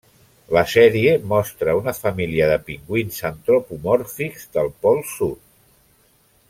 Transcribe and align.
La 0.55 0.61
sèrie 0.75 1.11
mostra 1.33 1.75
una 1.81 1.93
família 1.99 2.47
de 2.53 2.57
pingüins 2.71 3.21
antropomòrfics 3.33 4.51
del 4.57 4.75
Pol 4.87 5.03
Sud. 5.15 5.41